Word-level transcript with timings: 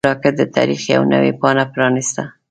راکټ 0.09 0.33
د 0.37 0.41
تاریخ 0.57 0.81
یوه 0.93 1.05
نوې 1.13 1.31
پاڼه 1.41 1.65
پرانیسته 1.73 2.23